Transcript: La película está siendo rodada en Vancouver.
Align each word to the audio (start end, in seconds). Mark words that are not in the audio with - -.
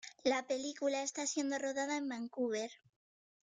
La 0.23 0.41
película 0.47 1.03
está 1.03 1.27
siendo 1.27 1.59
rodada 1.59 1.95
en 1.95 2.09
Vancouver. 2.09 2.71